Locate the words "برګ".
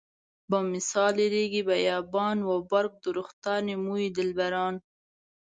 2.71-2.93